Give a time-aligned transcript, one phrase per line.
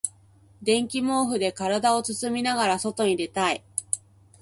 [0.63, 3.63] 電気毛布で体を包みながら外に出たい。